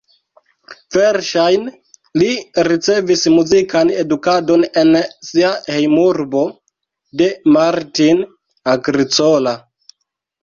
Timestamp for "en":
4.83-4.97